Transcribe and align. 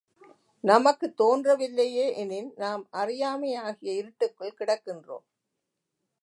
நமக்குத் 0.61 1.21
தோன்றவில்லையே 1.21 2.15
எனின், 2.15 2.53
நாம் 2.55 2.87
அறியாமையாகிய 2.91 3.93
இருட்டுக்குள் 3.93 4.55
கிடக்கின்றோம். 4.59 5.25